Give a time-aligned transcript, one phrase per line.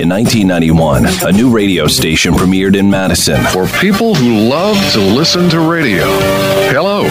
[0.00, 3.42] In 1991, a new radio station premiered in Madison.
[3.52, 6.04] For people who love to listen to radio,
[6.72, 7.04] hello,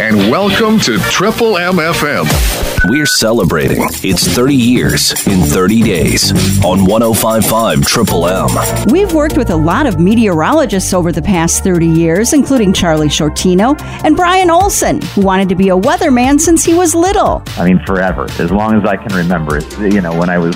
[0.00, 2.26] and welcome to Triple MFM.
[2.88, 6.30] We're celebrating its 30 years in 30 days
[6.64, 8.48] on 1055 Triple M.
[8.88, 13.80] We've worked with a lot of meteorologists over the past 30 years, including Charlie Shortino
[14.04, 17.42] and Brian Olson, who wanted to be a weatherman since he was little.
[17.56, 19.56] I mean, forever, as long as I can remember.
[19.56, 20.54] It's, you know, when I was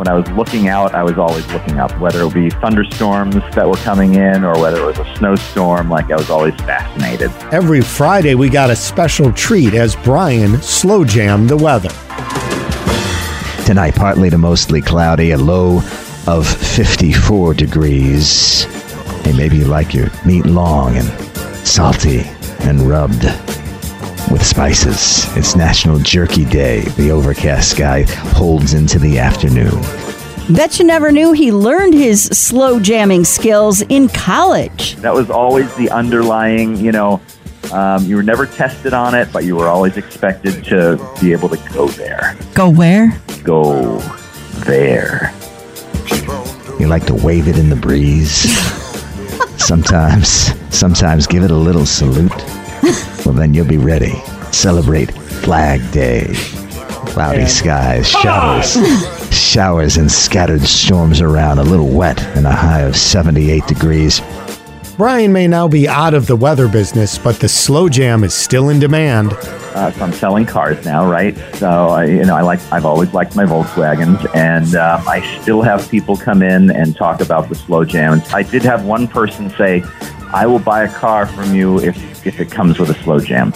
[0.00, 3.68] when I was looking out, I was always looking up, whether it be thunderstorms that
[3.68, 5.90] were coming in or whether it was a snowstorm.
[5.90, 7.30] Like I was always fascinated.
[7.52, 11.90] Every Friday, we got a special treat as Brian slow jammed the weather.
[13.66, 15.82] Tonight, partly to mostly cloudy, a low
[16.26, 18.64] of 54 degrees.
[19.22, 21.08] Hey, maybe you like your meat long and
[21.66, 22.22] salty
[22.60, 23.24] and rubbed
[24.30, 25.24] with spices.
[25.36, 26.80] It's National Jerky Day.
[26.96, 29.80] The overcast sky holds into the afternoon.
[30.54, 34.96] Bet you never knew he learned his slow jamming skills in college.
[34.96, 37.20] That was always the underlying, you know,
[37.72, 41.48] um, you were never tested on it, but you were always expected to be able
[41.48, 42.36] to go there.
[42.54, 43.20] Go where?
[43.44, 43.98] Go
[44.64, 45.32] there.
[46.80, 48.50] You like to wave it in the breeze.
[49.56, 52.32] sometimes, sometimes give it a little salute.
[53.24, 54.14] Well, then you'll be ready.
[54.52, 56.32] Celebrate Flag Day.
[57.10, 58.76] Cloudy skies, showers,
[59.34, 61.58] showers, and scattered storms around.
[61.58, 64.20] A little wet and a high of 78 degrees.
[64.96, 68.68] Brian may now be out of the weather business, but the slow jam is still
[68.68, 69.32] in demand.
[69.32, 71.34] Uh, so I'm selling cars now, right?
[71.54, 75.62] So I, you know, I like I've always liked my Volkswagens, and um, I still
[75.62, 78.30] have people come in and talk about the slow jams.
[78.34, 79.82] I did have one person say,
[80.32, 83.52] "I will buy a car from you if if it comes with a slow jam."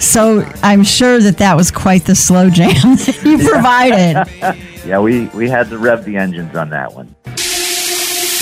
[0.00, 4.28] So I'm sure that that was quite the slow jam that you provided.
[4.86, 7.14] yeah, we we had to rev the engines on that one.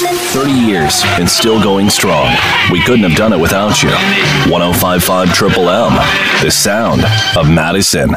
[0.04, 2.34] 30 years and still going strong.
[2.72, 3.90] We couldn't have done it without you.
[4.50, 5.92] 1055 Triple M,
[6.42, 7.02] the sound
[7.36, 8.16] of Madison.